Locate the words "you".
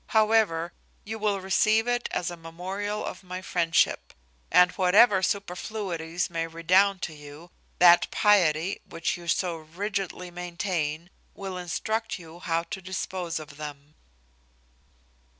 1.03-1.19, 7.13-7.51, 9.15-9.27, 12.17-12.39